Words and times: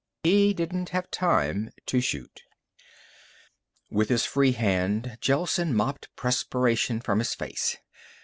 He 0.23 0.55
didn't 0.55 0.89
have 0.89 1.11
time 1.11 1.69
to 1.85 2.01
shoot. 2.01 2.41
With 3.91 4.09
his 4.09 4.25
free 4.25 4.53
hand, 4.53 5.19
Gelsen 5.21 5.75
mopped 5.75 6.09
perspiration 6.15 7.01
from 7.01 7.19
his 7.19 7.35
face. 7.35 7.77